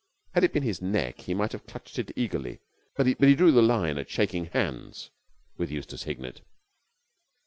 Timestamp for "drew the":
3.35-3.61